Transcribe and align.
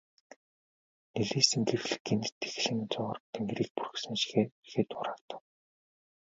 Нэлийсэн 1.15 1.61
гэрэл 1.67 1.93
гэнэт 2.05 2.35
эгшин 2.47 2.79
зуур 2.91 3.17
тэнгэрийг 3.33 3.71
бүрхсэн 3.75 4.15
шигээ 4.21 4.45
эргээд 4.63 4.91
хураагдав. 4.95 5.41